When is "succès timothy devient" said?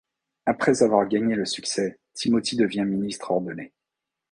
1.45-2.85